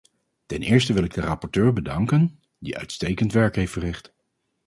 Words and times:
Ten 0.45 0.61
eerste 0.61 0.93
wil 0.93 1.03
ik 1.03 1.13
de 1.13 1.21
rapporteur 1.21 1.73
bedanken, 1.73 2.39
die 2.59 2.77
uitstekend 2.77 3.33
werk 3.33 3.55
heeft 3.55 3.71
verricht. 3.71 4.13